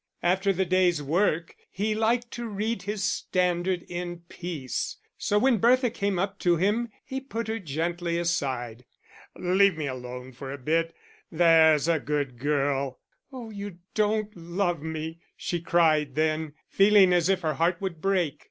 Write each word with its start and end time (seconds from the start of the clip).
After 0.23 0.51
the 0.51 0.65
day's 0.65 0.99
work 1.03 1.55
he 1.69 1.93
liked 1.93 2.31
to 2.31 2.47
read 2.47 2.81
his 2.81 3.03
Standard 3.03 3.83
in 3.87 4.21
peace, 4.29 4.97
so 5.15 5.37
when 5.37 5.59
Bertha 5.59 5.91
came 5.91 6.17
up 6.17 6.39
to 6.39 6.55
him 6.57 6.89
he 7.05 7.21
put 7.21 7.47
her 7.47 7.59
gently 7.59 8.17
aside. 8.17 8.83
"Leave 9.37 9.77
me 9.77 9.85
alone 9.85 10.31
for 10.31 10.51
a 10.51 10.57
bit, 10.57 10.95
there's 11.31 11.87
a 11.87 11.99
good 11.99 12.39
girl." 12.39 12.99
"Oh, 13.31 13.51
you 13.51 13.77
don't 13.93 14.35
love 14.35 14.81
me," 14.81 15.19
she 15.37 15.61
cried 15.61 16.15
then, 16.15 16.55
feeling 16.67 17.13
as 17.13 17.29
if 17.29 17.41
her 17.41 17.53
heart 17.53 17.79
would 17.79 18.01
break. 18.01 18.39